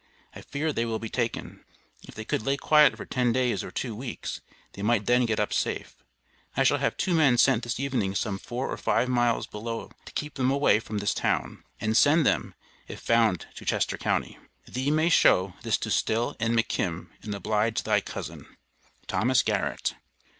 I 0.33 0.41
fear 0.41 0.73
they 0.73 0.83
will 0.87 0.97
be 0.97 1.11
taken. 1.11 1.63
If 2.07 2.15
they 2.15 2.25
could 2.25 2.41
lay 2.43 2.57
quiet 2.57 2.97
for 2.97 3.05
ten 3.05 3.31
days 3.31 3.63
or 3.63 3.69
two 3.69 3.95
weeks, 3.95 4.41
they 4.73 4.81
might 4.81 5.05
then 5.05 5.27
get 5.27 5.39
up 5.39 5.53
safe. 5.53 5.95
I 6.57 6.63
shall 6.63 6.79
have 6.79 6.97
two 6.97 7.13
men 7.13 7.37
sent 7.37 7.61
this 7.61 7.79
evening 7.79 8.15
some 8.15 8.39
four 8.39 8.71
or 8.71 8.77
five 8.77 9.07
miles 9.09 9.45
below 9.45 9.91
to 10.05 10.11
keep 10.13 10.33
them 10.33 10.49
away 10.49 10.79
from 10.79 10.97
this 10.97 11.13
town, 11.13 11.63
and 11.79 11.95
send 11.95 12.25
them 12.25 12.55
(if 12.87 12.99
found 12.99 13.45
to 13.53 13.63
Chester 13.63 13.99
County). 13.99 14.39
Thee 14.65 14.89
may 14.89 15.09
show 15.09 15.53
this 15.61 15.77
to 15.77 15.91
Still 15.91 16.35
and 16.39 16.57
McKim, 16.57 17.09
and 17.21 17.35
oblige 17.35 17.83
thy 17.83 18.01
cousin, 18.01 18.47
THOMAS 19.07 19.43
GARRETT. 19.43 19.93